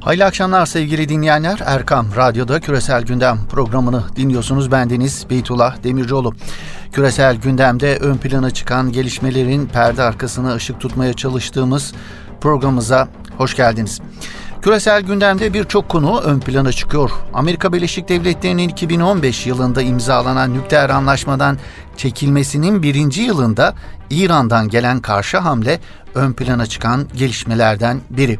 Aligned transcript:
Hayırlı 0.00 0.24
akşamlar 0.24 0.66
sevgili 0.66 1.08
dinleyenler. 1.08 1.60
Erkam 1.64 2.06
Radyo'da 2.16 2.60
Küresel 2.60 3.02
Gündem 3.02 3.38
programını 3.50 4.04
dinliyorsunuz. 4.16 4.72
Bendeniz 4.72 5.26
Beytullah 5.30 5.82
Demircioğlu. 5.82 6.34
Küresel 6.92 7.36
gündemde 7.36 7.96
ön 7.96 8.16
plana 8.16 8.50
çıkan 8.50 8.92
gelişmelerin 8.92 9.66
perde 9.66 10.02
arkasına 10.02 10.54
ışık 10.54 10.80
tutmaya 10.80 11.12
çalıştığımız 11.12 11.92
programımıza 12.40 13.08
hoş 13.38 13.56
geldiniz. 13.56 14.00
Küresel 14.62 15.02
gündemde 15.02 15.54
birçok 15.54 15.88
konu 15.88 16.20
ön 16.20 16.40
plana 16.40 16.72
çıkıyor. 16.72 17.10
Amerika 17.34 17.72
Birleşik 17.72 18.08
Devletleri'nin 18.08 18.68
2015 18.68 19.46
yılında 19.46 19.82
imzalanan 19.82 20.54
nükleer 20.54 20.90
anlaşmadan 20.90 21.58
çekilmesinin 21.96 22.82
birinci 22.82 23.22
yılında 23.22 23.74
İran'dan 24.10 24.68
gelen 24.68 25.00
karşı 25.00 25.38
hamle 25.38 25.80
ön 26.14 26.32
plana 26.32 26.66
çıkan 26.66 27.08
gelişmelerden 27.16 28.00
biri. 28.10 28.38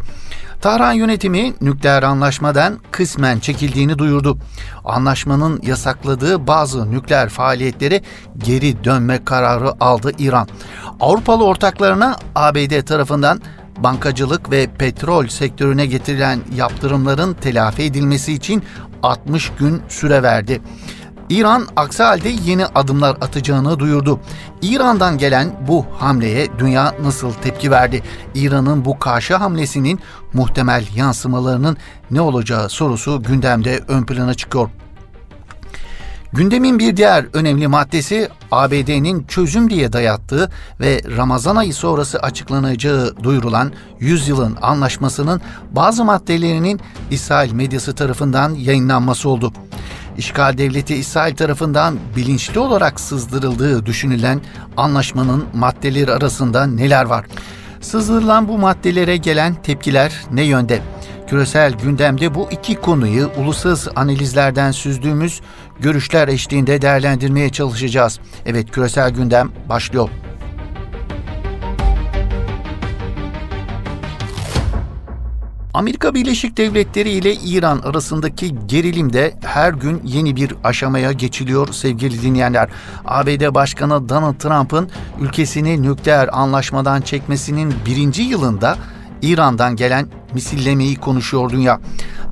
Tahran 0.61 0.93
yönetimi 0.93 1.55
nükleer 1.61 2.03
anlaşmadan 2.03 2.79
kısmen 2.91 3.39
çekildiğini 3.39 3.98
duyurdu. 3.98 4.39
Anlaşmanın 4.84 5.62
yasakladığı 5.62 6.47
bazı 6.47 6.91
nükleer 6.91 7.29
faaliyetleri 7.29 8.03
geri 8.39 8.84
dönme 8.84 9.25
kararı 9.25 9.84
aldı 9.84 10.12
İran. 10.19 10.48
Avrupalı 11.01 11.45
ortaklarına 11.45 12.17
ABD 12.34 12.83
tarafından 12.83 13.41
bankacılık 13.79 14.51
ve 14.51 14.67
petrol 14.79 15.27
sektörüne 15.27 15.87
getirilen 15.87 16.41
yaptırımların 16.57 17.34
telafi 17.34 17.83
edilmesi 17.83 18.33
için 18.33 18.62
60 19.03 19.53
gün 19.59 19.83
süre 19.89 20.23
verdi. 20.23 20.61
İran 21.30 21.66
aksi 21.77 22.02
halde 22.02 22.29
yeni 22.29 22.66
adımlar 22.66 23.16
atacağını 23.20 23.79
duyurdu. 23.79 24.20
İran'dan 24.62 25.19
gelen 25.19 25.66
bu 25.69 25.87
hamleye 25.98 26.48
dünya 26.59 26.95
nasıl 27.03 27.33
tepki 27.33 27.70
verdi? 27.70 28.03
İran'ın 28.34 28.84
bu 28.84 28.98
karşı 28.98 29.34
hamlesinin 29.34 30.01
muhtemel 30.33 30.84
yansımalarının 30.95 31.77
ne 32.11 32.20
olacağı 32.20 32.69
sorusu 32.69 33.23
gündemde 33.23 33.80
ön 33.89 34.03
plana 34.03 34.34
çıkıyor. 34.34 34.70
Gündemin 36.33 36.78
bir 36.78 36.97
diğer 36.97 37.27
önemli 37.33 37.69
maddesi 37.69 38.28
ABD'nin 38.51 39.25
çözüm 39.25 39.70
diye 39.70 39.92
dayattığı 39.92 40.51
ve 40.81 41.03
Ramazan 41.17 41.56
ayı 41.56 41.75
sonrası 41.75 42.19
açıklanacağı 42.19 43.17
duyurulan 43.23 43.73
100 44.01 44.28
yılın 44.28 44.56
anlaşmasının 44.62 45.41
bazı 45.70 46.05
maddelerinin 46.05 46.81
İsrail 47.11 47.53
medyası 47.53 47.95
tarafından 47.95 48.55
yayınlanması 48.55 49.28
oldu. 49.28 49.53
İşgal 50.19 50.58
devleti 50.58 50.94
İsrail 50.94 51.36
tarafından 51.36 51.98
bilinçli 52.16 52.61
olarak 52.61 53.00
sızdırıldığı 53.00 53.86
düşünülen 53.86 54.41
anlaşmanın 54.77 55.44
maddeleri 55.55 56.12
arasında 56.12 56.67
neler 56.67 57.05
var? 57.05 57.27
Sızdırılan 57.80 58.48
bu 58.48 58.58
maddelere 58.58 59.17
gelen 59.17 59.55
tepkiler 59.55 60.12
ne 60.33 60.42
yönde? 60.42 60.80
Küresel 61.28 61.72
gündemde 61.72 62.34
bu 62.34 62.48
iki 62.50 62.75
konuyu 62.75 63.30
uluslararası 63.36 63.91
analizlerden 63.97 64.70
süzdüğümüz 64.70 65.41
görüşler 65.80 66.28
eşliğinde 66.28 66.83
değerlendirmeye 66.83 67.50
çalışacağız. 67.50 68.20
Evet 68.47 68.70
küresel 68.70 69.11
gündem 69.11 69.50
başlıyor. 69.69 70.08
Amerika 75.75 76.15
Birleşik 76.15 76.57
Devletleri 76.57 77.11
ile 77.11 77.35
İran 77.35 77.79
arasındaki 77.79 78.67
gerilimde 78.67 79.35
her 79.45 79.73
gün 79.73 80.03
yeni 80.05 80.37
bir 80.37 80.55
aşamaya 80.65 81.13
geçiliyor 81.13 81.73
sevgili 81.73 82.23
dinleyenler. 82.23 82.69
ABD 83.05 83.55
Başkanı 83.55 84.09
Donald 84.09 84.35
Trump'ın 84.35 84.91
ülkesini 85.21 85.83
nükleer 85.83 86.29
anlaşmadan 86.33 87.01
çekmesinin 87.01 87.75
birinci 87.87 88.23
yılında 88.23 88.77
İran'dan 89.23 89.77
gelen 89.77 90.07
misillemeyi 90.35 90.97
konuşuyor 90.97 91.51
dünya. 91.51 91.81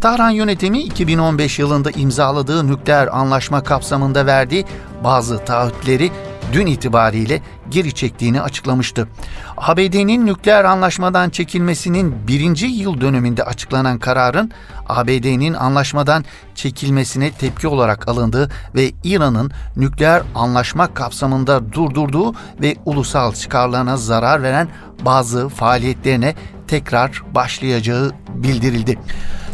Tahran 0.01 0.31
yönetimi 0.31 0.81
2015 0.81 1.59
yılında 1.59 1.91
imzaladığı 1.91 2.67
nükleer 2.67 3.19
anlaşma 3.19 3.63
kapsamında 3.63 4.27
verdiği 4.27 4.65
bazı 5.05 5.45
taahhütleri 5.45 6.11
dün 6.53 6.67
itibariyle 6.67 7.43
geri 7.69 7.95
çektiğini 7.95 8.41
açıklamıştı. 8.43 9.09
ABD'nin 9.57 10.27
nükleer 10.27 10.65
anlaşmadan 10.65 11.31
çekilmesinin 11.31 12.29
birinci 12.29 12.67
yıl 12.67 13.01
dönümünde 13.01 13.45
açıklanan 13.45 13.99
kararın 13.99 14.51
ABD'nin 14.89 15.55
anlaşmadan 15.55 16.25
çekilmesine 16.55 17.31
tepki 17.31 17.69
olarak 17.69 18.09
alındığı 18.09 18.51
ve 18.75 18.93
İran'ın 19.05 19.51
nükleer 19.77 20.23
anlaşma 20.35 20.95
kapsamında 20.95 21.73
durdurduğu 21.73 22.35
ve 22.63 22.77
ulusal 22.85 23.33
çıkarlarına 23.33 23.97
zarar 23.97 24.43
veren 24.43 24.69
bazı 25.05 25.49
faaliyetlerine 25.49 26.35
tekrar 26.69 27.23
başlayacağı 27.35 28.13
bildirildi. 28.35 28.99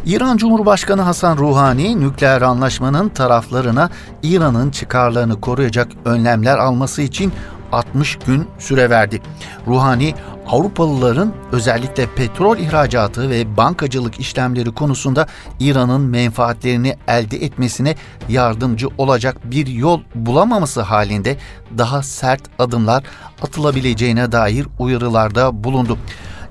İran 0.06 0.36
Cumhurbaşkanı 0.36 1.02
Hasan 1.02 1.36
Ruhani 1.36 2.00
nükleer 2.00 2.42
anlaşmanın 2.42 3.08
taraflarına 3.08 3.90
İran'ın 4.22 4.70
çıkarlarını 4.70 5.40
koruyacak 5.40 5.88
önlemler 6.04 6.58
alması 6.58 7.02
için 7.02 7.32
60 7.72 8.16
gün 8.16 8.48
süre 8.58 8.90
verdi. 8.90 9.22
Ruhani 9.66 10.14
Avrupalıların 10.46 11.32
özellikle 11.52 12.06
petrol 12.06 12.58
ihracatı 12.58 13.30
ve 13.30 13.56
bankacılık 13.56 14.20
işlemleri 14.20 14.72
konusunda 14.74 15.26
İran'ın 15.60 16.00
menfaatlerini 16.00 16.96
elde 17.08 17.44
etmesine 17.44 17.94
yardımcı 18.28 18.88
olacak 18.98 19.36
bir 19.44 19.66
yol 19.66 20.00
bulamaması 20.14 20.82
halinde 20.82 21.36
daha 21.78 22.02
sert 22.02 22.42
adımlar 22.58 23.04
atılabileceğine 23.42 24.32
dair 24.32 24.66
uyarılarda 24.78 25.64
bulundu. 25.64 25.98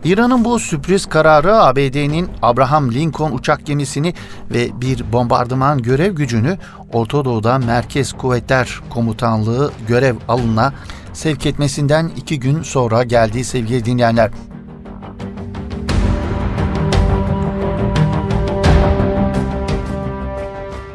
İran'ın 0.06 0.46
bu 0.46 0.59
sürpriz 0.59 1.06
kararı 1.06 1.56
ABD'nin 1.56 2.30
Abraham 2.41 2.91
Lincoln 2.91 3.31
uçak 3.31 3.66
gemisini 3.66 4.14
ve 4.52 4.81
bir 4.81 5.14
bombardıman 5.14 5.81
görev 5.81 6.14
gücünü 6.16 6.58
Orta 6.94 7.25
Doğu'da 7.25 7.58
Merkez 7.58 8.13
Kuvvetler 8.13 8.80
Komutanlığı 8.90 9.72
görev 9.88 10.16
alına 10.28 10.74
sevk 11.13 11.46
etmesinden 11.46 12.12
iki 12.18 12.40
gün 12.40 12.62
sonra 12.62 13.03
geldiği 13.03 13.44
sevgili 13.44 13.86
dinleyenler. 13.86 14.31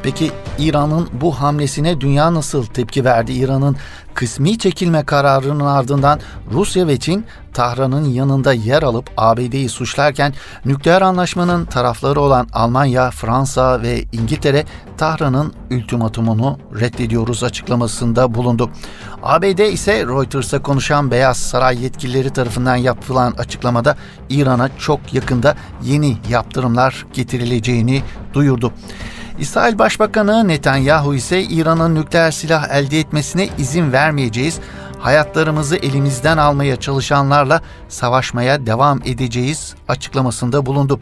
Peki 0.08 0.30
İran'ın 0.58 1.08
bu 1.12 1.40
hamlesine 1.40 2.00
dünya 2.00 2.34
nasıl 2.34 2.66
tepki 2.66 3.04
verdi? 3.04 3.32
İran'ın 3.32 3.76
kısmi 4.14 4.58
çekilme 4.58 5.04
kararının 5.04 5.66
ardından 5.66 6.20
Rusya 6.52 6.86
ve 6.86 6.98
Çin 6.98 7.24
Tahran'ın 7.54 8.04
yanında 8.04 8.52
yer 8.52 8.82
alıp 8.82 9.10
ABD'yi 9.16 9.68
suçlarken 9.68 10.34
nükleer 10.64 11.02
anlaşmanın 11.02 11.64
tarafları 11.64 12.20
olan 12.20 12.48
Almanya, 12.52 13.10
Fransa 13.10 13.82
ve 13.82 14.04
İngiltere 14.12 14.64
Tahran'ın 14.96 15.52
ultimatumunu 15.70 16.58
reddediyoruz 16.80 17.44
açıklamasında 17.44 18.34
bulundu. 18.34 18.70
ABD 19.22 19.58
ise 19.72 20.06
Reuters'a 20.06 20.62
konuşan 20.62 21.10
Beyaz 21.10 21.36
Saray 21.36 21.82
yetkilileri 21.82 22.30
tarafından 22.30 22.76
yapılan 22.76 23.32
açıklamada 23.32 23.96
İran'a 24.30 24.70
çok 24.78 25.14
yakında 25.14 25.56
yeni 25.84 26.16
yaptırımlar 26.30 27.06
getirileceğini 27.12 28.02
duyurdu. 28.34 28.72
İsrail 29.40 29.78
Başbakanı 29.78 30.48
Netanyahu 30.48 31.14
ise 31.14 31.42
İran'ın 31.42 31.94
nükleer 31.94 32.30
silah 32.30 32.68
elde 32.70 33.00
etmesine 33.00 33.48
izin 33.58 33.92
vermeyeceğiz, 33.92 34.60
hayatlarımızı 34.98 35.76
elimizden 35.76 36.38
almaya 36.38 36.76
çalışanlarla 36.76 37.60
savaşmaya 37.88 38.66
devam 38.66 39.00
edeceğiz 39.04 39.74
açıklamasında 39.88 40.66
bulundu. 40.66 41.00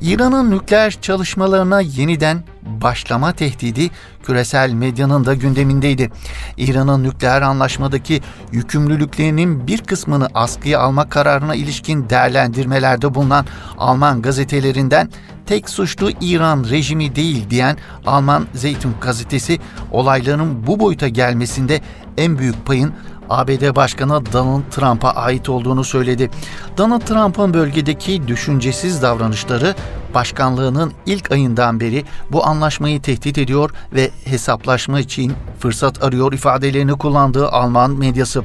İran'ın 0.00 0.50
nükleer 0.50 0.98
çalışmalarına 1.02 1.80
yeniden 1.80 2.44
başlama 2.62 3.32
tehdidi 3.32 3.90
küresel 4.22 4.72
medyanın 4.72 5.24
da 5.24 5.34
gündemindeydi. 5.34 6.10
İran'ın 6.56 7.04
nükleer 7.04 7.42
anlaşmadaki 7.42 8.22
yükümlülüklerinin 8.52 9.66
bir 9.66 9.78
kısmını 9.78 10.28
askıya 10.34 10.80
alma 10.80 11.08
kararına 11.08 11.54
ilişkin 11.54 12.10
değerlendirmelerde 12.10 13.14
bulunan 13.14 13.46
Alman 13.78 14.22
gazetelerinden 14.22 15.10
tek 15.48 15.70
suçlu 15.70 16.10
İran 16.20 16.64
rejimi 16.70 17.16
değil 17.16 17.50
diyen 17.50 17.76
Alman 18.06 18.46
Zeytun 18.54 18.94
gazetesi 19.00 19.58
olayların 19.90 20.66
bu 20.66 20.80
boyuta 20.80 21.08
gelmesinde 21.08 21.80
en 22.16 22.38
büyük 22.38 22.66
payın 22.66 22.92
ABD 23.30 23.76
Başkanı 23.76 24.32
Donald 24.32 24.62
Trump'a 24.70 25.10
ait 25.10 25.48
olduğunu 25.48 25.84
söyledi. 25.84 26.30
Donald 26.78 27.00
Trump'ın 27.00 27.54
bölgedeki 27.54 28.28
düşüncesiz 28.28 29.02
davranışları 29.02 29.74
başkanlığının 30.14 30.92
ilk 31.06 31.32
ayından 31.32 31.80
beri 31.80 32.04
bu 32.32 32.46
anlaşmayı 32.46 33.02
tehdit 33.02 33.38
ediyor 33.38 33.70
ve 33.94 34.10
hesaplaşma 34.24 35.00
için 35.00 35.32
fırsat 35.58 36.02
arıyor 36.02 36.32
ifadelerini 36.32 36.92
kullandığı 36.92 37.48
Alman 37.48 37.90
medyası. 37.90 38.44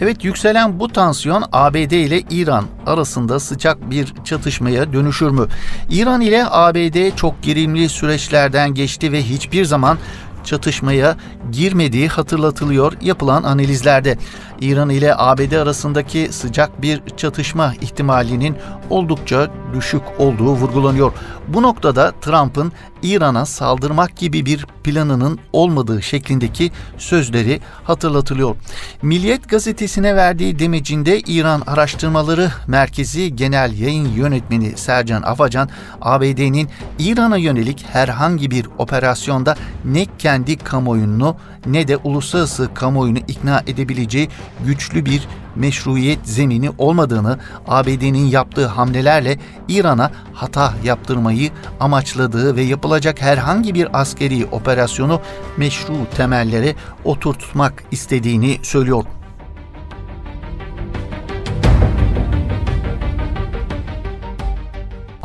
Evet 0.00 0.24
yükselen 0.24 0.80
bu 0.80 0.88
tansiyon 0.88 1.44
ABD 1.52 1.90
ile 1.90 2.20
İran 2.20 2.64
arasında 2.86 3.40
sıcak 3.40 3.90
bir 3.90 4.14
çatışmaya 4.24 4.92
dönüşür 4.92 5.30
mü? 5.30 5.46
İran 5.90 6.20
ile 6.20 6.44
ABD 6.50 7.16
çok 7.16 7.42
gerilimli 7.42 7.88
süreçlerden 7.88 8.74
geçti 8.74 9.12
ve 9.12 9.22
hiçbir 9.22 9.64
zaman 9.64 9.98
çatışmaya 10.44 11.16
girmediği 11.52 12.08
hatırlatılıyor 12.08 12.92
yapılan 13.02 13.42
analizlerde. 13.42 14.18
İran 14.60 14.90
ile 14.90 15.14
ABD 15.16 15.52
arasındaki 15.52 16.28
sıcak 16.32 16.82
bir 16.82 17.02
çatışma 17.16 17.74
ihtimalinin 17.80 18.56
oldukça 18.90 19.50
düşük 19.74 20.02
olduğu 20.18 20.52
vurgulanıyor. 20.52 21.12
Bu 21.48 21.62
noktada 21.62 22.12
Trump'ın 22.20 22.72
İran'a 23.02 23.46
saldırmak 23.46 24.16
gibi 24.16 24.46
bir 24.46 24.66
planının 24.84 25.38
olmadığı 25.52 26.02
şeklindeki 26.02 26.70
sözleri 26.98 27.60
hatırlatılıyor. 27.84 28.56
Milliyet 29.02 29.48
gazetesine 29.48 30.16
verdiği 30.16 30.58
demecinde 30.58 31.20
İran 31.20 31.62
Araştırmaları 31.66 32.50
Merkezi 32.66 33.36
Genel 33.36 33.78
Yayın 33.78 34.08
Yönetmeni 34.08 34.76
Sercan 34.76 35.22
Afacan, 35.22 35.68
ABD'nin 36.00 36.68
İran'a 36.98 37.36
yönelik 37.36 37.86
herhangi 37.92 38.50
bir 38.50 38.66
operasyonda 38.78 39.56
ne 39.84 40.06
kendi 40.18 40.56
kamuoyunu 40.56 41.36
ne 41.66 41.88
de 41.88 41.96
uluslararası 41.96 42.68
kamuoyunu 42.74 43.18
ikna 43.18 43.62
edebileceği 43.66 44.28
güçlü 44.66 45.04
bir 45.04 45.28
meşruiyet 45.56 46.18
zemini 46.24 46.70
olmadığını, 46.78 47.38
ABD'nin 47.68 48.26
yaptığı 48.26 48.66
hamlelerle 48.66 49.38
İran'a 49.68 50.10
hata 50.32 50.74
yaptırmayı 50.84 51.50
amaçladığı 51.80 52.56
ve 52.56 52.62
yapılacak 52.62 53.22
herhangi 53.22 53.74
bir 53.74 54.00
askeri 54.00 54.46
operasyonu 54.46 55.20
meşru 55.56 55.94
temellere 56.16 56.74
oturtmak 57.04 57.84
istediğini 57.90 58.58
söylüyor. 58.62 59.04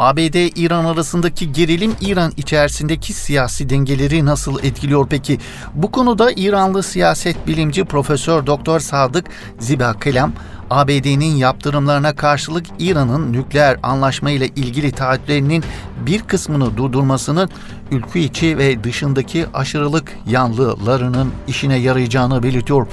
ABD-İran 0.03 0.85
arasındaki 0.85 1.51
gerilim 1.51 1.95
İran 2.01 2.33
içerisindeki 2.37 3.13
siyasi 3.13 3.69
dengeleri 3.69 4.25
nasıl 4.25 4.63
etkiliyor 4.63 5.07
peki? 5.09 5.39
Bu 5.73 5.91
konuda 5.91 6.31
İranlı 6.31 6.83
siyaset 6.83 7.47
bilimci 7.47 7.85
Profesör 7.85 8.45
Doktor 8.45 8.79
Sadık 8.79 9.25
Ziba 9.59 9.93
Kelam 9.99 10.33
ABD'nin 10.69 11.35
yaptırımlarına 11.35 12.15
karşılık 12.15 12.65
İran'ın 12.79 13.33
nükleer 13.33 13.79
anlaşma 13.83 14.31
ile 14.31 14.47
ilgili 14.47 14.91
taahhütlerinin 14.91 15.63
bir 16.05 16.21
kısmını 16.21 16.77
durdurmasının 16.77 17.49
ülke 17.91 18.19
içi 18.19 18.57
ve 18.57 18.83
dışındaki 18.83 19.45
aşırılık 19.53 20.11
yanlılarının 20.27 21.31
işine 21.47 21.75
yarayacağını 21.75 22.43
belirtiyor. 22.43 22.87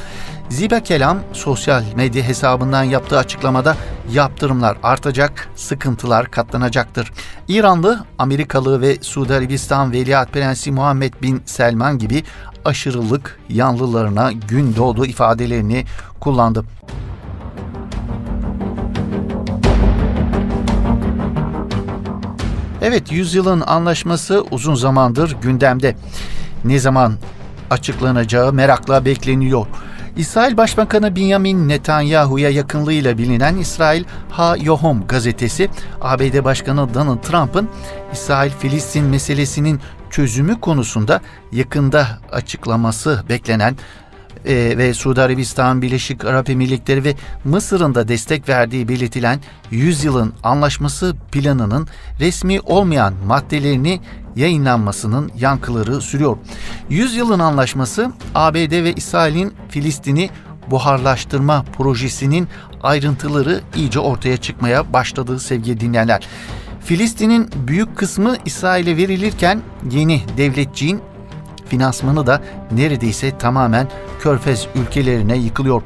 Zibe 0.50 0.82
Kelam 0.82 1.18
sosyal 1.32 1.84
medya 1.96 2.22
hesabından 2.22 2.82
yaptığı 2.82 3.18
açıklamada 3.18 3.76
yaptırımlar 4.12 4.76
artacak, 4.82 5.48
sıkıntılar 5.56 6.30
katlanacaktır. 6.30 7.12
İranlı, 7.48 8.04
Amerikalı 8.18 8.80
ve 8.80 8.96
Suudi 9.00 9.34
Arabistan 9.34 9.92
Veliaht 9.92 10.32
Prensi 10.32 10.72
Muhammed 10.72 11.14
Bin 11.22 11.42
Selman 11.46 11.98
gibi 11.98 12.24
aşırılık 12.64 13.38
yanlılarına 13.48 14.32
gün 14.32 14.76
doğdu 14.76 15.06
ifadelerini 15.06 15.84
kullandı. 16.20 16.64
Evet, 22.82 23.12
yüzyılın 23.12 23.60
anlaşması 23.60 24.44
uzun 24.50 24.74
zamandır 24.74 25.36
gündemde. 25.42 25.96
Ne 26.64 26.78
zaman 26.78 27.14
açıklanacağı 27.70 28.52
merakla 28.52 29.04
bekleniyor. 29.04 29.66
İsrail 30.16 30.56
Başbakanı 30.56 31.16
Benjamin 31.16 31.68
Netanyahu'ya 31.68 32.50
yakınlığıyla 32.50 33.18
bilinen 33.18 33.56
İsrail 33.56 34.04
Ha 34.30 34.56
Yohom 34.60 35.06
gazetesi, 35.06 35.70
ABD 36.00 36.44
Başkanı 36.44 36.94
Donald 36.94 37.22
Trump'ın 37.22 37.68
İsrail-Filistin 38.12 39.04
meselesinin 39.04 39.80
çözümü 40.10 40.60
konusunda 40.60 41.20
yakında 41.52 42.06
açıklaması 42.32 43.24
beklenen 43.28 43.76
e, 44.44 44.78
ve 44.78 44.94
Suudi 44.94 45.22
Arabistan, 45.22 45.82
Birleşik 45.82 46.24
Arap 46.24 46.50
Emirlikleri 46.50 47.04
ve 47.04 47.14
Mısır'ın 47.44 47.94
da 47.94 48.08
destek 48.08 48.48
verdiği 48.48 48.88
belirtilen 48.88 49.40
100 49.70 50.04
yılın 50.04 50.32
anlaşması 50.42 51.16
planının 51.32 51.88
resmi 52.20 52.60
olmayan 52.60 53.14
maddelerini 53.26 54.00
yayınlanmasının 54.36 55.30
yankıları 55.38 56.00
sürüyor. 56.00 56.36
100 56.90 57.16
yılın 57.16 57.38
anlaşması 57.38 58.12
ABD 58.34 58.84
ve 58.84 58.92
İsrail'in 58.92 59.52
Filistin'i 59.68 60.30
buharlaştırma 60.70 61.64
projesinin 61.78 62.48
ayrıntıları 62.82 63.60
iyice 63.76 63.98
ortaya 63.98 64.36
çıkmaya 64.36 64.92
başladığı 64.92 65.40
sevgili 65.40 65.80
dinleyenler. 65.80 66.28
Filistin'in 66.80 67.50
büyük 67.66 67.96
kısmı 67.96 68.36
İsrail'e 68.44 68.96
verilirken 68.96 69.62
yeni 69.90 70.22
devletçiğin 70.36 71.00
finansmanı 71.68 72.26
da 72.26 72.42
neredeyse 72.72 73.38
tamamen 73.38 73.88
Körfez 74.20 74.66
ülkelerine 74.74 75.36
yıkılıyor. 75.36 75.82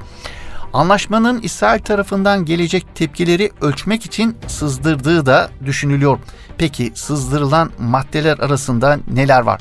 Anlaşmanın 0.73 1.43
İsrail 1.43 1.81
tarafından 1.81 2.45
gelecek 2.45 2.87
tepkileri 2.95 3.51
ölçmek 3.61 4.07
için 4.07 4.37
sızdırdığı 4.47 5.27
da 5.27 5.51
düşünülüyor. 5.65 6.19
Peki 6.59 6.93
sızdırılan 6.95 7.71
maddeler 7.79 8.39
arasında 8.39 8.99
neler 9.13 9.41
var? 9.41 9.61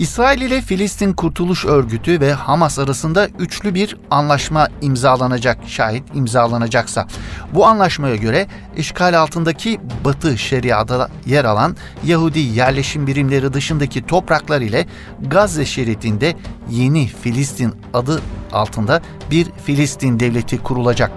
İsrail 0.00 0.40
ile 0.40 0.60
Filistin 0.60 1.12
Kurtuluş 1.12 1.64
Örgütü 1.64 2.20
ve 2.20 2.32
Hamas 2.32 2.78
arasında 2.78 3.28
üçlü 3.38 3.74
bir 3.74 3.96
anlaşma 4.10 4.68
imzalanacak 4.80 5.58
şayet 5.66 6.02
imzalanacaksa. 6.14 7.06
Bu 7.54 7.66
anlaşmaya 7.66 8.16
göre 8.16 8.46
işgal 8.76 9.20
altındaki 9.20 9.80
Batı 10.04 10.38
Şeria'da 10.38 11.10
yer 11.26 11.44
alan 11.44 11.76
Yahudi 12.04 12.38
yerleşim 12.38 13.06
birimleri 13.06 13.52
dışındaki 13.52 14.06
topraklar 14.06 14.60
ile 14.60 14.86
Gazze 15.20 15.64
şeridinde 15.64 16.36
yeni 16.70 17.06
Filistin 17.06 17.74
adı 17.94 18.20
altında 18.52 19.02
bir 19.30 19.46
Filistin 19.64 20.20
devleti 20.20 20.58
kurulacak. 20.58 21.12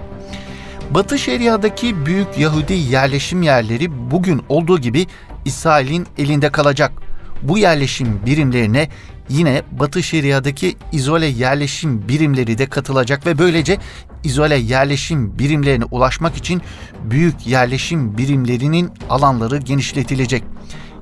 Batı 0.90 1.18
Şeria'daki 1.18 2.06
büyük 2.06 2.38
Yahudi 2.38 2.74
yerleşim 2.74 3.42
yerleri 3.42 4.10
bugün 4.10 4.42
olduğu 4.48 4.78
gibi 4.78 5.06
İsrail'in 5.44 6.06
elinde 6.18 6.50
kalacak 6.52 7.03
bu 7.42 7.58
yerleşim 7.58 8.20
birimlerine 8.26 8.88
yine 9.28 9.62
Batı 9.72 10.02
Şeria'daki 10.02 10.76
izole 10.92 11.26
yerleşim 11.26 12.08
birimleri 12.08 12.58
de 12.58 12.66
katılacak 12.66 13.26
ve 13.26 13.38
böylece 13.38 13.78
izole 14.24 14.56
yerleşim 14.56 15.38
birimlerine 15.38 15.84
ulaşmak 15.84 16.36
için 16.36 16.62
büyük 17.04 17.46
yerleşim 17.46 18.18
birimlerinin 18.18 18.90
alanları 19.10 19.58
genişletilecek. 19.58 20.44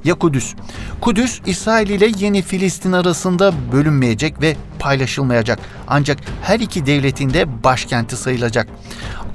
Ya 0.05 0.15
Kudüs? 0.15 0.55
Kudüs, 1.01 1.41
İsrail 1.47 1.89
ile 1.91 2.11
yeni 2.19 2.43
Filistin 2.43 2.93
arasında 2.93 3.53
bölünmeyecek 3.73 4.43
ve 4.43 4.57
paylaşılmayacak. 4.79 5.59
Ancak 5.89 6.19
her 6.43 6.61
iki 6.61 6.87
devletin 6.87 7.31
de 7.31 7.65
başkenti 7.65 8.17
sayılacak. 8.17 8.69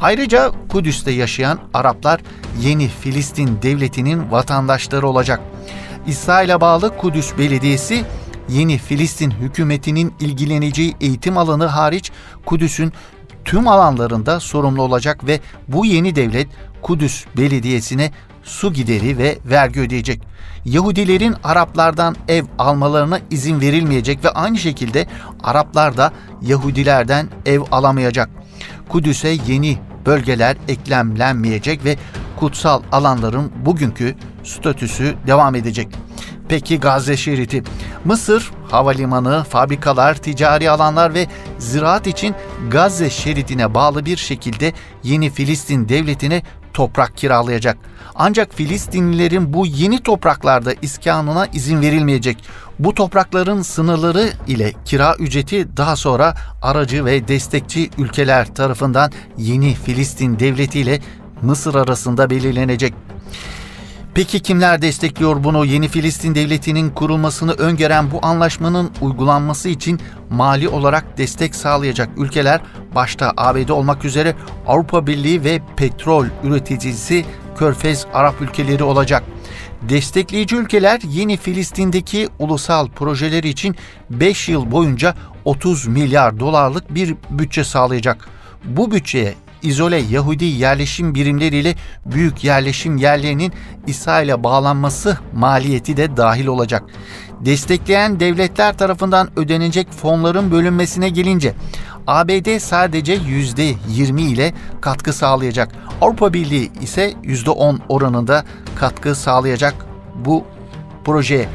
Ayrıca 0.01 0.51
Kudüs'te 0.69 1.11
yaşayan 1.11 1.59
Araplar 1.73 2.21
yeni 2.61 2.87
Filistin 2.87 3.59
devletinin 3.61 4.31
vatandaşları 4.31 5.07
olacak. 5.07 5.39
İsrail'e 6.07 6.61
bağlı 6.61 6.97
Kudüs 6.97 7.37
Belediyesi 7.37 8.06
yeni 8.49 8.78
Filistin 8.78 9.31
hükümetinin 9.31 10.14
ilgileneceği 10.19 10.95
eğitim 11.02 11.37
alanı 11.37 11.66
hariç 11.66 12.11
Kudüs'ün 12.45 12.94
tüm 13.45 13.68
alanlarında 13.68 14.40
sorumlu 14.40 14.81
olacak 14.81 15.28
ve 15.28 15.40
bu 15.68 15.85
yeni 15.85 16.16
devlet 16.16 16.47
Kudüs 16.81 17.26
Belediyesi'ne 17.37 18.11
su 18.44 18.73
gideri 18.73 19.18
ve 19.18 19.37
vergi 19.45 19.80
ödeyecek. 19.80 20.21
Yahudilerin 20.66 21.35
Araplardan 21.44 22.16
ev 22.28 22.45
almalarına 22.59 23.19
izin 23.31 23.61
verilmeyecek 23.61 24.23
ve 24.23 24.30
aynı 24.30 24.57
şekilde 24.57 25.07
Araplar 25.44 25.97
da 25.97 26.11
Yahudilerden 26.42 27.30
ev 27.45 27.61
alamayacak. 27.71 28.30
Kudüs'e 28.90 29.37
yeni 29.47 29.78
bölgeler 30.07 30.57
eklemlenmeyecek 30.68 31.85
ve 31.85 31.95
kutsal 32.40 32.81
alanların 32.92 33.52
bugünkü 33.66 34.16
statüsü 34.44 35.16
devam 35.28 35.56
edecek. 35.56 35.87
Peki 36.49 36.80
Gazze 36.80 37.18
şeridi? 37.18 37.64
Mısır, 38.06 38.52
havalimanı, 38.71 39.44
fabrikalar, 39.44 40.16
ticari 40.16 40.71
alanlar 40.71 41.14
ve 41.14 41.28
ziraat 41.59 42.07
için 42.07 42.35
Gazze 42.71 43.09
şeridine 43.09 43.73
bağlı 43.73 44.06
bir 44.06 44.18
şekilde 44.18 44.73
yeni 45.04 45.30
Filistin 45.30 45.90
devletine 45.90 46.42
toprak 46.78 47.18
kiralayacak. 47.18 47.78
Ancak 48.16 48.54
Filistinlilerin 48.54 49.54
bu 49.54 49.66
yeni 49.66 50.04
topraklarda 50.04 50.74
iskanına 50.81 51.46
izin 51.54 51.81
verilmeyecek. 51.81 52.38
Bu 52.80 52.94
toprakların 52.94 53.62
sınırları 53.62 54.30
ile 54.48 54.74
kira 54.86 55.16
ücreti 55.16 55.78
daha 55.78 55.96
sonra 55.96 56.36
aracı 56.62 57.06
ve 57.06 57.28
destekçi 57.28 57.90
ülkeler 57.98 58.56
tarafından 58.56 59.12
yeni 59.38 59.74
Filistin 59.74 60.40
devleti 60.40 60.80
ile 60.80 61.00
Mısır 61.42 61.76
arasında 61.76 62.30
belirlenecek. 62.30 62.94
Peki 64.18 64.40
kimler 64.40 64.81
destekliyor 64.81 65.44
bunu? 65.44 65.66
Yeni 65.66 65.88
Filistin 65.88 66.36
Devleti'nin 66.36 66.90
kurulmasını 66.90 67.52
öngören 67.52 68.12
bu 68.12 68.19
anlaşmanın 68.21 68.92
uygulanması 69.02 69.69
için 69.69 70.00
mali 70.30 70.69
olarak 70.69 71.18
destek 71.18 71.56
sağlayacak 71.56 72.09
ülkeler 72.18 72.62
başta 72.95 73.33
ABD 73.38 73.69
olmak 73.69 74.06
üzere 74.06 74.36
Avrupa 74.68 75.07
Birliği 75.07 75.44
ve 75.44 75.62
petrol 75.76 76.26
üreticisi 76.44 77.26
Körfez 77.57 78.06
Arap 78.14 78.42
ülkeleri 78.42 78.83
olacak. 78.83 79.24
Destekleyici 79.81 80.56
ülkeler 80.56 81.02
yeni 81.09 81.38
Filistin'deki 81.38 82.28
ulusal 82.40 82.88
projeleri 82.88 83.50
için 83.50 83.76
5 84.09 84.50
yıl 84.50 84.71
boyunca 84.71 85.16
30 85.45 85.88
milyar 85.88 86.40
dolarlık 86.40 86.95
bir 86.95 87.16
bütçe 87.30 87.64
sağlayacak. 87.64 88.30
bu 88.66 88.92
bütçeye 88.92 89.36
izole 89.68 89.97
Yahudi 89.97 90.45
yerleşim 90.45 91.16
birimleriyle 91.16 91.76
büyük 92.06 92.44
yerleşim 92.44 92.97
yerlerinin 92.97 93.54
İsrail'e 93.88 94.44
bağlanması 94.44 95.18
maliyeti 95.33 95.97
de 95.97 96.18
dahil 96.18 96.47
olacak. 96.47 96.83
Destekleyen 97.40 98.19
devletler 98.19 98.78
tarafından 98.78 99.30
ödenecek 99.36 99.92
fonların 99.92 100.52
bölünmesine 100.52 101.09
gelince 101.09 101.54
ABD 102.07 102.59
sadece 102.59 103.16
%20 103.16 104.21
ile 104.21 104.54
katkı 104.81 105.14
sağlayacak. 105.14 105.71
Avrupa 106.02 106.33
Birliği 106.33 106.71
ise 106.81 107.14
%10 107.24 107.78
oranında 107.90 108.45
katkı 108.76 109.16
sağlayacak 109.16 109.76
bu 110.16 110.44
projeye. 111.06 111.50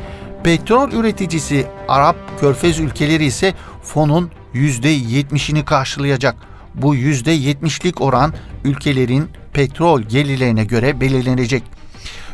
Petrol 0.45 0.93
üreticisi 0.93 1.67
Arap 1.89 2.17
Körfez 2.41 2.81
ülkeleri 2.81 3.25
ise 3.25 3.55
fonun 3.83 4.31
%70'ini 4.55 5.65
karşılayacak. 5.65 6.52
Bu 6.75 6.97
%70'lik 6.97 8.01
oran 8.01 8.33
ülkelerin 8.65 9.29
petrol 9.53 10.03
gelirlerine 10.03 10.65
göre 10.65 11.01
belirlenecek. 11.01 11.63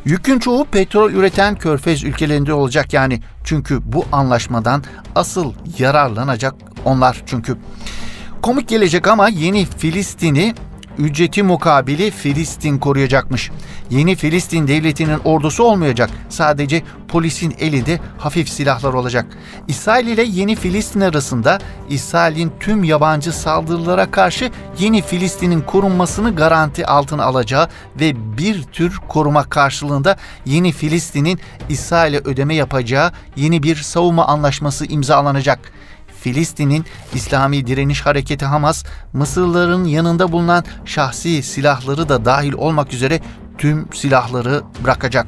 Yükün 0.04 0.38
çoğu 0.38 0.64
petrol 0.64 1.10
üreten 1.10 1.54
körfez 1.54 2.04
ülkelerinde 2.04 2.52
olacak 2.52 2.92
yani. 2.92 3.20
Çünkü 3.44 3.92
bu 3.92 4.06
anlaşmadan 4.12 4.84
asıl 5.14 5.52
yararlanacak 5.78 6.54
onlar 6.84 7.22
çünkü. 7.26 7.56
Komik 8.42 8.68
gelecek 8.68 9.06
ama 9.06 9.28
yeni 9.28 9.64
Filistin'i 9.64 10.54
ücreti 10.98 11.42
mukabili 11.42 12.10
Filistin 12.10 12.78
koruyacakmış. 12.78 13.50
Yeni 13.90 14.16
Filistin 14.16 14.68
devletinin 14.68 15.18
ordusu 15.24 15.64
olmayacak. 15.64 16.10
Sadece 16.28 16.82
polisin 17.08 17.54
elinde 17.58 18.00
hafif 18.18 18.48
silahlar 18.48 18.92
olacak. 18.92 19.26
İsrail 19.68 20.06
ile 20.06 20.22
yeni 20.22 20.56
Filistin 20.56 21.00
arasında 21.00 21.58
İsrail'in 21.88 22.52
tüm 22.60 22.84
yabancı 22.84 23.32
saldırılara 23.32 24.10
karşı 24.10 24.50
yeni 24.78 25.02
Filistin'in 25.02 25.60
korunmasını 25.60 26.36
garanti 26.36 26.86
altına 26.86 27.24
alacağı 27.24 27.68
ve 28.00 28.38
bir 28.38 28.62
tür 28.62 28.96
koruma 29.08 29.44
karşılığında 29.44 30.16
yeni 30.46 30.72
Filistin'in 30.72 31.40
İsrail'e 31.68 32.18
ödeme 32.18 32.54
yapacağı 32.54 33.12
yeni 33.36 33.62
bir 33.62 33.76
savunma 33.76 34.26
anlaşması 34.26 34.86
imzalanacak. 34.86 35.72
Filistin'in 36.28 36.84
İslami 37.14 37.66
Direniş 37.66 38.06
Hareketi 38.06 38.44
Hamas, 38.44 38.84
Mısırlıların 39.12 39.84
yanında 39.84 40.32
bulunan 40.32 40.64
şahsi 40.84 41.42
silahları 41.42 42.08
da 42.08 42.24
dahil 42.24 42.52
olmak 42.52 42.92
üzere 42.92 43.20
tüm 43.58 43.88
silahları 43.92 44.62
bırakacak. 44.84 45.26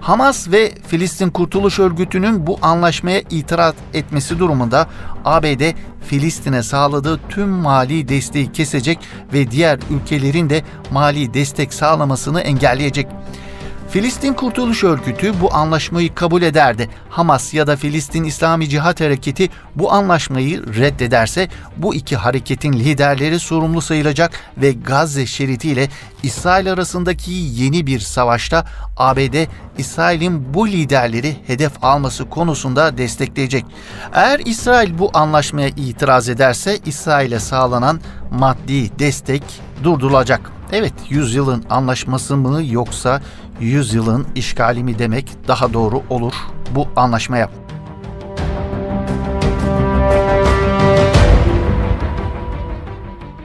Hamas 0.00 0.50
ve 0.50 0.72
Filistin 0.86 1.30
Kurtuluş 1.30 1.78
Örgütü'nün 1.78 2.46
bu 2.46 2.58
anlaşmaya 2.62 3.20
itiraz 3.30 3.74
etmesi 3.94 4.38
durumunda 4.38 4.88
ABD 5.24 5.62
Filistin'e 6.06 6.62
sağladığı 6.62 7.20
tüm 7.28 7.48
mali 7.48 8.08
desteği 8.08 8.52
kesecek 8.52 8.98
ve 9.32 9.50
diğer 9.50 9.78
ülkelerin 9.90 10.50
de 10.50 10.62
mali 10.90 11.34
destek 11.34 11.74
sağlamasını 11.74 12.40
engelleyecek. 12.40 13.06
Filistin 13.90 14.34
Kurtuluş 14.34 14.84
Örgütü 14.84 15.40
bu 15.40 15.54
anlaşmayı 15.54 16.14
kabul 16.14 16.42
ederdi. 16.42 16.88
Hamas 17.08 17.54
ya 17.54 17.66
da 17.66 17.76
Filistin 17.76 18.24
İslami 18.24 18.68
Cihat 18.68 19.00
Hareketi 19.00 19.48
bu 19.76 19.92
anlaşmayı 19.92 20.74
reddederse 20.74 21.48
bu 21.76 21.94
iki 21.94 22.16
hareketin 22.16 22.72
liderleri 22.72 23.38
sorumlu 23.38 23.80
sayılacak 23.80 24.32
ve 24.56 24.72
Gazze 24.72 25.26
şeridi 25.26 25.68
ile 25.68 25.88
İsrail 26.22 26.72
arasındaki 26.72 27.32
yeni 27.32 27.86
bir 27.86 28.00
savaşta 28.00 28.64
ABD 28.96 29.46
İsrail'in 29.78 30.54
bu 30.54 30.68
liderleri 30.68 31.36
hedef 31.46 31.84
alması 31.84 32.28
konusunda 32.28 32.98
destekleyecek. 32.98 33.64
Eğer 34.14 34.40
İsrail 34.44 34.98
bu 34.98 35.10
anlaşmaya 35.14 35.68
itiraz 35.68 36.28
ederse 36.28 36.78
İsrail'e 36.86 37.38
sağlanan 37.38 38.00
maddi 38.30 38.98
destek 38.98 39.42
durdurulacak. 39.84 40.60
Evet, 40.72 40.92
yüzyılın 41.08 41.64
anlaşması 41.70 42.36
mı 42.36 42.62
yoksa 42.64 43.20
yüzyılın 43.60 44.26
işgali 44.34 44.84
mi 44.84 44.98
demek 44.98 45.36
daha 45.48 45.72
doğru 45.72 46.02
olur 46.10 46.34
bu 46.74 46.88
anlaşmaya. 46.96 47.50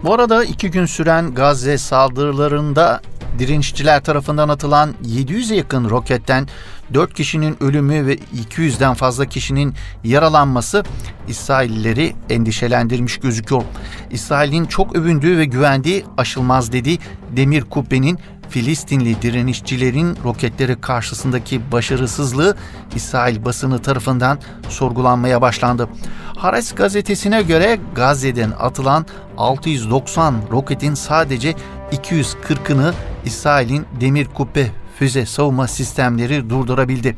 Bu 0.03 0.13
arada 0.13 0.43
iki 0.43 0.72
gün 0.72 0.86
süren 0.86 1.34
Gazze 1.34 1.77
saldırılarında 1.77 3.01
direnişçiler 3.39 4.04
tarafından 4.04 4.50
atılan 4.50 4.94
700'e 5.06 5.56
yakın 5.56 5.89
roketten 5.89 6.48
4 6.94 7.13
kişinin 7.13 7.63
ölümü 7.63 8.06
ve 8.08 8.15
200'den 8.15 8.94
fazla 8.94 9.25
kişinin 9.25 9.74
yaralanması 10.04 10.84
İsraillileri 11.27 12.15
endişelendirmiş 12.30 13.18
gözüküyor. 13.18 13.63
İsrail'in 14.12 14.65
çok 14.65 14.96
övündüğü 14.96 15.38
ve 15.38 15.46
güvendiği 15.46 16.06
aşılmaz 16.18 16.72
dediği 16.72 17.00
demir 17.36 17.62
kubbenin 17.62 18.20
Filistinli 18.50 19.22
direnişçilerin 19.22 20.18
roketleri 20.24 20.82
karşısındaki 20.82 21.72
başarısızlığı 21.72 22.56
İsrail 22.96 23.46
basını 23.46 23.82
tarafından 23.82 24.39
sorgulanmaya 24.70 25.42
başlandı. 25.42 25.89
Haaretz 26.38 26.75
gazetesine 26.75 27.42
göre 27.42 27.80
Gazze'den 27.96 28.51
atılan 28.60 29.06
690 29.38 30.36
roketin 30.51 30.94
sadece 30.94 31.56
240'ını 31.92 32.94
İsrail'in 33.25 33.86
demir 34.01 34.25
kubbe 34.25 34.67
füze 35.00 35.25
savunma 35.25 35.67
sistemleri 35.67 36.50
durdurabildi. 36.50 37.15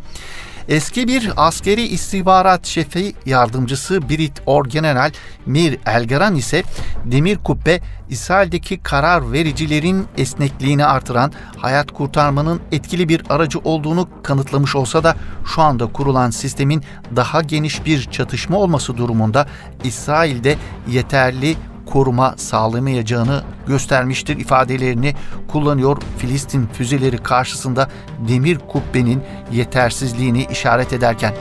Eski 0.68 1.08
bir 1.08 1.32
askeri 1.38 1.82
istihbarat 1.82 2.66
şefi 2.66 3.14
yardımcısı 3.26 4.10
Brit 4.10 4.42
Orgeneral 4.46 5.12
Mir 5.46 5.78
Elgaran 5.86 6.36
ise 6.36 6.64
Demir 7.06 7.38
Kubbe, 7.38 7.80
İsrail'deki 8.10 8.78
karar 8.78 9.32
vericilerin 9.32 10.06
esnekliğini 10.18 10.86
artıran 10.86 11.32
hayat 11.58 11.92
kurtarmanın 11.92 12.62
etkili 12.72 13.10
bir 13.10 13.24
aracı 13.30 13.60
olduğunu 13.60 14.10
kanıtlamış 14.24 14.76
olsa 14.76 15.04
da 15.04 15.16
şu 15.56 15.62
anda 15.62 15.86
kurulan 15.86 16.30
sistemin 16.30 16.84
daha 17.16 17.42
geniş 17.42 17.86
bir 17.86 18.12
çatışma 18.12 18.58
olması 18.58 18.98
durumunda 18.98 19.48
İsrail'de 19.84 20.56
yeterli 20.88 21.56
koruma 21.92 22.34
sağlamayacağını 22.38 23.44
göstermiştir 23.68 24.38
ifadelerini 24.38 25.16
kullanıyor. 25.48 25.98
Filistin 26.18 26.68
füzeleri 26.74 27.18
karşısında 27.18 27.90
demir 28.28 28.60
kubbenin 28.60 29.24
yetersizliğini 29.52 30.48
işaret 30.52 30.94
ederken. 30.94 31.34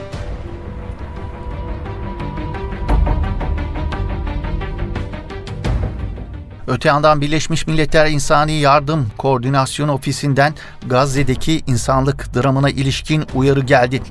Öte 6.67 6.89
yandan 6.89 7.21
Birleşmiş 7.21 7.67
Milletler 7.67 8.05
İnsani 8.05 8.51
Yardım 8.51 9.07
Koordinasyon 9.17 9.87
Ofisi'nden 9.87 10.53
Gazze'deki 10.85 11.61
insanlık 11.67 12.35
dramına 12.35 12.69
ilişkin 12.69 13.25
uyarı 13.35 13.59
geldi. 13.59 14.01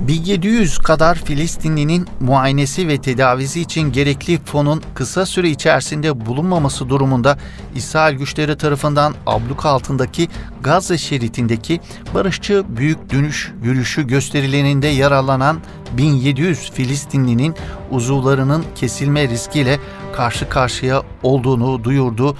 1700 0.00 0.78
kadar 0.78 1.14
Filistinlinin 1.14 2.06
muayenesi 2.20 2.88
ve 2.88 2.98
tedavisi 2.98 3.60
için 3.60 3.92
gerekli 3.92 4.38
fonun 4.44 4.82
kısa 4.94 5.26
süre 5.26 5.50
içerisinde 5.50 6.26
bulunmaması 6.26 6.88
durumunda 6.88 7.38
İsrail 7.74 8.16
güçleri 8.16 8.56
tarafından 8.56 9.14
abluk 9.26 9.66
altındaki 9.66 10.28
Gazze 10.62 10.98
şeridindeki 10.98 11.80
barışçı 12.14 12.64
büyük 12.68 13.12
dönüş 13.12 13.52
yürüyüşü 13.62 14.06
gösterilerinde 14.06 14.86
yaralanan 14.86 15.60
1700 15.96 16.70
Filistinlinin 16.70 17.54
uzuvlarının 17.90 18.64
kesilme 18.74 19.28
riskiyle 19.28 19.78
karşı 20.16 20.48
karşıya 20.48 21.02
olduğunu 21.22 21.84
duyurdu. 21.84 22.36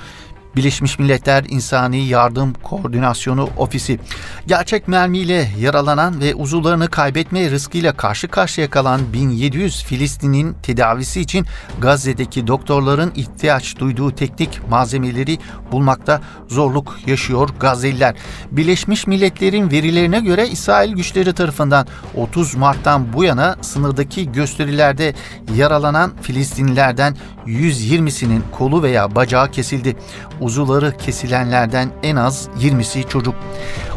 Birleşmiş 0.57 0.99
Milletler 0.99 1.45
İnsani 1.49 2.07
Yardım 2.07 2.53
Koordinasyonu 2.53 3.49
Ofisi. 3.57 3.99
Gerçek 4.47 4.89
mermiyle 4.89 5.49
yaralanan 5.61 6.21
ve 6.21 6.35
uzuvlarını 6.35 6.89
kaybetme 6.89 7.51
riskiyle 7.51 7.93
karşı 7.93 8.29
karşıya 8.29 8.71
kalan 8.71 9.13
1700 9.13 9.85
Filistin'in 9.85 10.57
tedavisi 10.63 11.21
için 11.21 11.47
Gazze'deki 11.81 12.47
doktorların 12.47 13.13
ihtiyaç 13.17 13.79
duyduğu 13.79 14.11
teknik 14.11 14.69
malzemeleri 14.69 15.39
bulmakta 15.73 16.21
zorluk 16.49 16.97
yaşıyor 17.07 17.49
Gazze'liler. 17.61 18.15
Birleşmiş 18.51 19.07
Milletler'in 19.07 19.71
verilerine 19.71 20.21
göre 20.21 20.49
İsrail 20.49 20.93
güçleri 20.93 21.33
tarafından 21.33 21.87
30 22.15 22.55
Mart'tan 22.55 23.13
bu 23.13 23.25
yana 23.25 23.57
sınırdaki 23.61 24.33
gösterilerde 24.33 25.15
yaralanan 25.57 26.13
Filistinlilerden 26.23 27.17
120'sinin 27.47 28.43
kolu 28.59 28.83
veya 28.83 29.15
bacağı 29.15 29.51
kesildi 29.51 29.97
uzuvları 30.41 30.97
kesilenlerden 30.97 31.91
en 32.03 32.17
az 32.17 32.49
20'si 32.61 33.09
çocuk. 33.09 33.35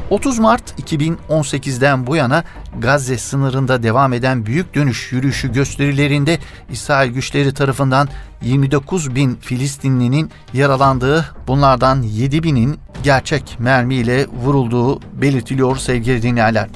30 0.09 0.39
Mart 0.39 0.79
2018'den 0.79 2.07
bu 2.07 2.15
yana 2.15 2.43
Gazze 2.79 3.17
sınırında 3.17 3.83
devam 3.83 4.13
eden 4.13 4.45
büyük 4.45 4.75
dönüş 4.75 5.11
yürüyüşü 5.11 5.53
gösterilerinde 5.53 6.37
İsrail 6.69 7.11
güçleri 7.11 7.53
tarafından 7.53 8.09
29 8.41 9.15
bin 9.15 9.35
Filistinlinin 9.35 10.31
yaralandığı, 10.53 11.25
bunlardan 11.47 12.01
7 12.01 12.43
binin 12.43 12.79
gerçek 13.03 13.55
mermiyle 13.59 14.27
vurulduğu 14.27 14.99
belirtiliyor 15.21 15.77
sevgili 15.77 16.21
dinleyenler. 16.21 16.67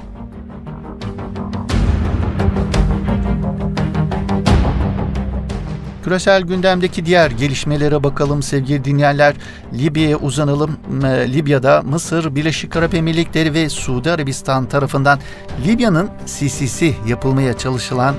Küresel 6.03 6.41
gündemdeki 6.41 7.05
diğer 7.05 7.31
gelişmelere 7.31 8.03
bakalım 8.03 8.43
sevgili 8.43 8.85
dinleyenler. 8.85 9.35
Libya'ya 9.73 10.17
uzanalım. 10.17 10.77
Libya'da 11.03 11.81
Mısır, 11.81 12.35
Birleşik 12.35 12.75
Arap 12.75 12.93
Emirlikleri 12.93 13.53
ve 13.53 13.69
Suudi 13.69 14.11
Arabistan 14.11 14.65
tarafından 14.65 15.19
Libya'nın 15.65 16.09
CCC 16.25 16.93
yapılmaya 17.07 17.57
çalışılan 17.57 18.15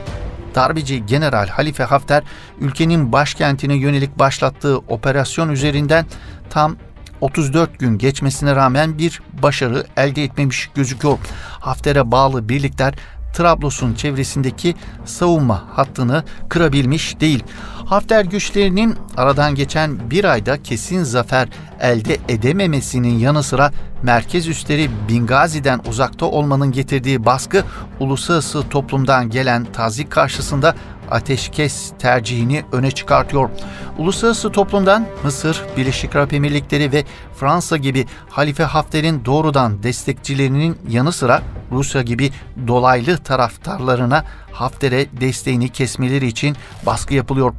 darbeci 0.54 1.06
General 1.06 1.48
Halife 1.48 1.84
Hafter 1.84 2.22
ülkenin 2.60 3.12
başkentine 3.12 3.74
yönelik 3.74 4.18
başlattığı 4.18 4.78
operasyon 4.78 5.48
üzerinden 5.48 6.06
tam 6.50 6.76
34 7.20 7.78
gün 7.78 7.98
geçmesine 7.98 8.56
rağmen 8.56 8.98
bir 8.98 9.22
başarı 9.42 9.86
elde 9.96 10.24
etmemiş 10.24 10.70
gözüküyor. 10.74 11.18
Hafter'e 11.60 12.10
bağlı 12.10 12.48
birlikler 12.48 12.94
Trablus'un 13.34 13.94
çevresindeki 13.94 14.74
savunma 15.04 15.64
hattını 15.72 16.24
kırabilmiş 16.48 17.20
değil. 17.20 17.44
Hafter 17.86 18.24
güçlerinin 18.24 18.96
aradan 19.16 19.54
geçen 19.54 20.10
bir 20.10 20.24
ayda 20.24 20.62
kesin 20.62 21.02
zafer 21.02 21.48
elde 21.80 22.18
edememesinin 22.28 23.18
yanı 23.18 23.42
sıra 23.42 23.70
merkez 24.02 24.48
üstleri 24.48 24.90
Bingazi'den 25.08 25.80
uzakta 25.88 26.26
olmanın 26.26 26.72
getirdiği 26.72 27.24
baskı 27.24 27.64
uluslararası 28.00 28.68
toplumdan 28.68 29.30
gelen 29.30 29.64
tazik 29.64 30.10
karşısında 30.10 30.74
ateşkes 31.10 31.92
tercihini 31.98 32.64
öne 32.72 32.90
çıkartıyor. 32.90 33.50
Uluslararası 33.98 34.52
toplumdan 34.52 35.06
Mısır, 35.24 35.62
Birleşik 35.76 36.16
Arap 36.16 36.32
Emirlikleri 36.32 36.92
ve 36.92 37.04
Fransa 37.36 37.76
gibi 37.76 38.06
Halife 38.30 38.64
Hafter'in 38.64 39.24
doğrudan 39.24 39.82
destekçilerinin 39.82 40.78
yanı 40.88 41.12
sıra 41.12 41.42
Rusya 41.72 42.02
gibi 42.02 42.30
dolaylı 42.66 43.18
taraftarlarına 43.18 44.24
Hafter'e 44.52 45.06
desteğini 45.20 45.68
kesmeleri 45.68 46.26
için 46.26 46.56
baskı 46.86 47.14
yapılıyor. 47.14 47.54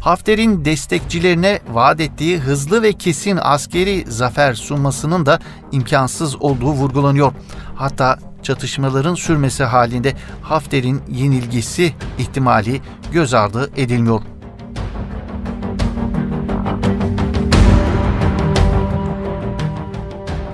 Hafter'in 0.00 0.64
destekçilerine 0.64 1.60
vaat 1.72 2.00
ettiği 2.00 2.38
hızlı 2.38 2.82
ve 2.82 2.92
kesin 2.92 3.38
askeri 3.42 4.04
zafer 4.08 4.54
sunmasının 4.54 5.26
da 5.26 5.38
imkansız 5.72 6.42
olduğu 6.42 6.72
vurgulanıyor. 6.72 7.32
Hatta 7.74 8.18
çatışmaların 8.42 9.14
sürmesi 9.14 9.64
halinde 9.64 10.14
Hafter'in 10.42 11.00
yenilgisi 11.08 11.92
ihtimali 12.18 12.80
göz 13.12 13.34
ardı 13.34 13.70
edilmiyor. 13.76 14.20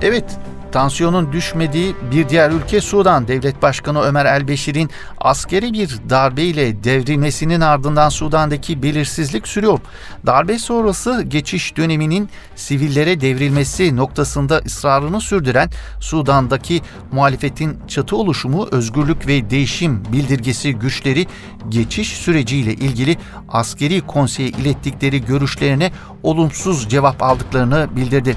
Evet, 0.01 0.39
Tansiyonun 0.71 1.31
düşmediği 1.31 1.95
bir 2.11 2.29
diğer 2.29 2.51
ülke 2.51 2.81
Sudan. 2.81 3.27
Devlet 3.27 3.61
Başkanı 3.61 4.01
Ömer 4.01 4.25
El-Beşir'in 4.25 4.89
askeri 5.17 5.73
bir 5.73 5.97
darbeyle 6.09 6.83
devrilmesinin 6.83 7.61
ardından 7.61 8.09
Sudan'daki 8.09 8.83
belirsizlik 8.83 9.47
sürüyor. 9.47 9.79
Darbe 10.25 10.59
sonrası 10.59 11.23
geçiş 11.27 11.77
döneminin 11.77 12.29
sivillere 12.55 13.21
devrilmesi 13.21 13.95
noktasında 13.95 14.61
ısrarını 14.65 15.21
sürdüren 15.21 15.69
Sudan'daki 15.99 16.81
muhalefetin 17.11 17.79
çatı 17.87 18.15
oluşumu 18.15 18.67
özgürlük 18.71 19.27
ve 19.27 19.49
değişim 19.49 20.03
bildirgesi 20.11 20.73
güçleri 20.73 21.27
geçiş 21.69 22.07
süreciyle 22.07 22.73
ilgili 22.73 23.17
askeri 23.49 24.01
konseye 24.01 24.49
ilettikleri 24.49 25.25
görüşlerine 25.25 25.91
olumsuz 26.23 26.89
cevap 26.89 27.23
aldıklarını 27.23 27.87
bildirdi. 27.95 28.35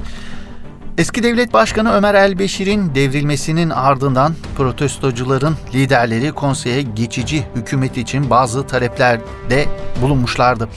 Eski 1.00 1.22
devlet 1.22 1.52
başkanı 1.52 1.92
Ömer 1.92 2.14
el-Beşir'in 2.14 2.94
devrilmesinin 2.94 3.70
ardından 3.70 4.34
protestocuların 4.56 5.56
liderleri 5.74 6.32
konseye 6.32 6.82
geçici 6.82 7.44
hükümet 7.54 7.96
için 7.96 8.30
bazı 8.30 8.66
taleplerde 8.66 9.66
bulunmuşlardı. 10.02 10.68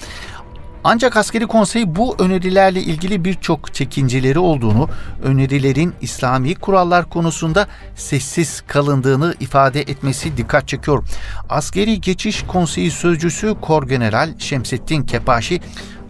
Ancak 0.84 1.18
askeri 1.18 1.48
konsey 1.48 1.96
bu 1.96 2.15
önerilerle 2.20 2.82
ilgili 2.82 3.25
birçok 3.25 3.74
çekinceleri 3.74 4.39
olduğunu, 4.39 4.89
önerilerin 5.24 5.94
İslami 6.01 6.56
kurallar 6.56 7.10
konusunda 7.10 7.67
sessiz 7.95 8.62
kalındığını 8.67 9.36
ifade 9.39 9.82
etmesi 9.82 10.38
dikkat 10.38 10.67
çekiyor. 10.67 11.04
Askeri 11.50 12.02
Geçiş 12.02 12.43
Konseyi 12.47 12.91
Sözcüsü 12.91 13.56
Kor 13.62 13.88
General 13.88 14.30
Şemsettin 14.39 15.04
Kepaşi, 15.04 15.62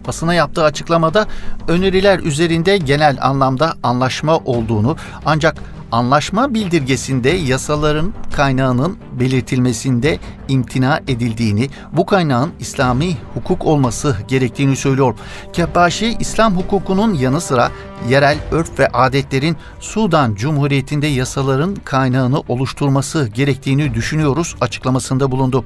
basına 0.06 0.34
yaptığı 0.34 0.64
açıklamada 0.64 1.26
öneriler 1.68 2.18
üzerinde 2.18 2.76
genel 2.76 3.16
anlamda 3.20 3.74
anlaşma 3.82 4.38
olduğunu 4.38 4.96
ancak 5.26 5.56
anlaşma 5.92 6.54
bildirgesinde 6.54 7.30
yasaların 7.30 8.12
kaynağının 8.32 8.98
belirtilmesinde 9.12 10.18
imtina 10.48 11.00
edildiğini, 11.08 11.68
bu 11.92 12.06
kaynağın 12.06 12.52
İslami 12.60 13.16
hukuk 13.34 13.66
olması 13.66 14.16
gerektiğini 14.28 14.76
söylüyor. 14.76 15.14
Kebbaşi, 15.52 16.16
İslam 16.20 16.56
hukukunun 16.56 17.14
yanı 17.14 17.40
sıra 17.40 17.70
yerel 18.08 18.38
örf 18.52 18.78
ve 18.78 18.88
adetlerin 18.88 19.56
Sudan 19.80 20.34
Cumhuriyeti'nde 20.34 21.06
yasaların 21.06 21.74
kaynağını 21.74 22.40
oluşturması 22.48 23.28
gerektiğini 23.34 23.94
düşünüyoruz 23.94 24.56
açıklamasında 24.60 25.30
bulundu. 25.30 25.64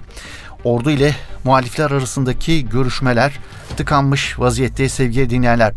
Ordu 0.65 0.91
ile 0.91 1.17
muhalifler 1.45 1.91
arasındaki 1.91 2.69
görüşmeler 2.69 3.39
tıkanmış 3.77 4.39
vaziyette 4.39 4.89
sevgili 4.89 5.31
dinleyenler. 5.31 5.73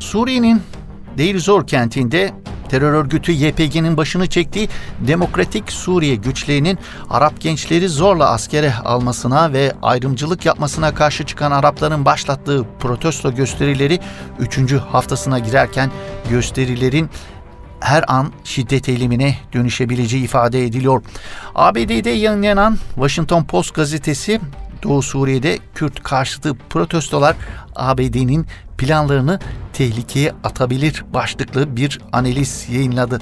Suriye'nin 0.00 0.62
Deir 1.18 1.38
Zor 1.38 1.66
kentinde 1.66 2.32
terör 2.68 2.92
örgütü 2.92 3.32
YPG'nin 3.32 3.96
başını 3.96 4.26
çektiği 4.26 4.68
Demokratik 5.00 5.72
Suriye 5.72 6.14
güçlerinin 6.14 6.78
Arap 7.10 7.40
gençleri 7.40 7.88
zorla 7.88 8.30
askere 8.30 8.74
almasına 8.74 9.52
ve 9.52 9.72
ayrımcılık 9.82 10.46
yapmasına 10.46 10.94
karşı 10.94 11.26
çıkan 11.26 11.50
Arapların 11.50 12.04
başlattığı 12.04 12.66
protesto 12.80 13.34
gösterileri 13.34 14.00
3. 14.38 14.72
haftasına 14.72 15.38
girerken 15.38 15.90
gösterilerin 16.30 17.10
her 17.80 18.04
an 18.08 18.32
şiddet 18.44 18.88
eylemine 18.88 19.34
dönüşebileceği 19.52 20.24
ifade 20.24 20.64
ediliyor. 20.64 21.02
ABD'de 21.54 22.10
yayınlanan 22.10 22.78
Washington 22.94 23.44
Post 23.44 23.74
gazetesi 23.74 24.40
Doğu 24.82 25.02
Suriye'de 25.02 25.58
Kürt 25.74 26.02
karşıtı 26.02 26.54
protestolar 26.54 27.36
ABD'nin 27.76 28.46
planlarını 28.78 29.40
tehlikeye 29.72 30.32
atabilir 30.44 31.04
başlıklı 31.14 31.76
bir 31.76 32.00
analiz 32.12 32.66
yayınladı. 32.70 33.18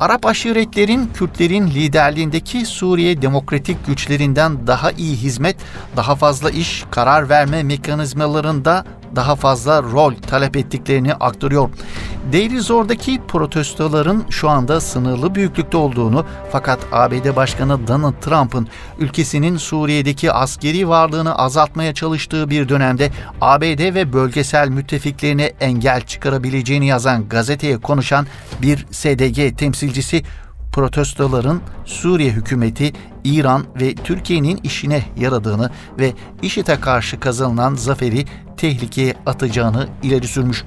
Arap 0.00 0.26
aşiretlerin 0.26 1.10
Kürtlerin 1.14 1.66
liderliğindeki 1.66 2.66
Suriye 2.66 3.22
demokratik 3.22 3.86
güçlerinden 3.86 4.66
daha 4.66 4.90
iyi 4.90 5.16
hizmet, 5.16 5.56
daha 5.96 6.16
fazla 6.16 6.50
iş, 6.50 6.84
karar 6.90 7.28
verme 7.28 7.62
mekanizmalarında 7.62 8.84
daha 9.16 9.36
fazla 9.36 9.82
rol 9.82 10.14
talep 10.14 10.56
ettiklerini 10.56 11.14
aktarıyor. 11.14 11.70
Deir 12.32 12.60
Zor'daki 12.60 13.20
protestoların 13.28 14.24
şu 14.30 14.48
anda 14.48 14.80
sınırlı 14.80 15.34
büyüklükte 15.34 15.76
olduğunu 15.76 16.26
fakat 16.52 16.78
ABD 16.92 17.36
Başkanı 17.36 17.86
Donald 17.86 18.14
Trump'ın 18.20 18.68
ülkesinin 18.98 19.56
Suriye'deki 19.56 20.32
askeri 20.32 20.88
varlığını 20.88 21.38
azaltmaya 21.38 21.94
çalıştığı 21.94 22.50
bir 22.50 22.68
dönemde 22.68 23.10
ABD 23.40 23.94
ve 23.94 24.12
bölgesel 24.12 24.68
müttefiklerine 24.68 25.52
engel 25.60 26.00
çıkarabileceğini 26.00 26.86
yazan 26.86 27.28
gazeteye 27.28 27.78
konuşan 27.78 28.26
bir 28.62 28.86
SDG 28.90 29.58
temsilcisi 29.58 30.22
protestoların 30.78 31.60
Suriye 31.84 32.30
hükümeti, 32.30 32.92
İran 33.24 33.64
ve 33.80 33.94
Türkiye'nin 33.94 34.60
işine 34.64 35.02
yaradığını 35.16 35.70
ve 35.98 36.12
IŞİD'e 36.42 36.80
karşı 36.80 37.20
kazanılan 37.20 37.74
zaferi 37.74 38.24
tehlikeye 38.56 39.14
atacağını 39.26 39.88
ileri 40.02 40.28
sürmüş. 40.28 40.64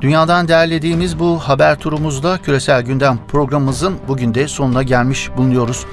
Dünyadan 0.00 0.48
derlediğimiz 0.48 1.18
bu 1.18 1.38
haber 1.38 1.78
turumuzda 1.78 2.38
küresel 2.38 2.82
gündem 2.82 3.18
programımızın 3.28 3.94
bugün 4.08 4.34
de 4.34 4.48
sonuna 4.48 4.82
gelmiş 4.82 5.30
bulunuyoruz. 5.36 5.86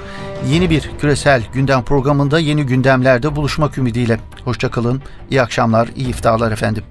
Yeni 0.50 0.70
bir 0.70 0.90
küresel 1.00 1.42
gündem 1.52 1.82
programında 1.84 2.38
yeni 2.38 2.66
gündemlerde 2.66 3.36
buluşmak 3.36 3.78
ümidiyle. 3.78 4.20
Hoşçakalın, 4.44 5.02
iyi 5.30 5.42
akşamlar, 5.42 5.88
iyi 5.96 6.08
iftarlar 6.08 6.52
efendim. 6.52 6.84